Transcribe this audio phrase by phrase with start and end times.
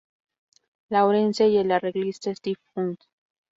[0.89, 2.99] Lawrence, y el arreglista Steve Hunt.